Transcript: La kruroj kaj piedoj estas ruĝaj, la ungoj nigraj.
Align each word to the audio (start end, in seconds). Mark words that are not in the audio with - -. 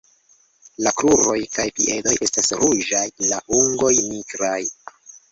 La 0.85 0.91
kruroj 1.01 1.35
kaj 1.57 1.65
piedoj 1.79 2.15
estas 2.27 2.49
ruĝaj, 2.61 3.01
la 3.33 3.37
ungoj 3.59 3.91
nigraj. 4.07 4.57